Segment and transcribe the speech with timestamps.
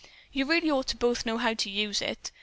[0.33, 2.31] "You really ought to both know how to use it.